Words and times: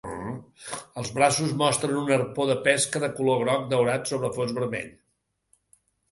Els 1.01 1.09
braços 1.17 1.51
mostren 1.59 1.99
un 1.99 2.09
arpó 2.15 2.47
de 2.51 2.55
pesca 2.67 3.01
de 3.03 3.09
color 3.19 3.37
groc 3.43 3.67
daurat 3.75 4.09
sobre 4.13 4.31
un 4.31 4.33
fons 4.39 4.55
vermell. 4.61 4.89